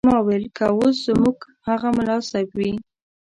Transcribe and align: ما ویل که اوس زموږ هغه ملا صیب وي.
ما 0.07 0.17
ویل 0.25 0.45
که 0.57 0.65
اوس 0.77 0.95
زموږ 1.07 1.37
هغه 1.67 1.87
ملا 1.97 2.17
صیب 2.29 2.49
وي. 2.57 2.71